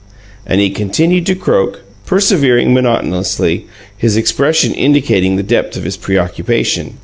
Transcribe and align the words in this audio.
And 0.47 0.59
he 0.59 0.71
continued 0.71 1.27
to 1.27 1.35
croak, 1.35 1.81
persevering 2.07 2.73
monotonously, 2.73 3.67
his 3.95 4.17
expression 4.17 4.73
indicating 4.73 5.35
the 5.35 5.43
depth 5.43 5.77
of 5.77 5.83
his 5.83 5.95
preoccupation. 5.95 6.95